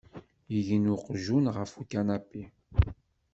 [0.57, 2.43] Igen uqjun ɣef ukanapi.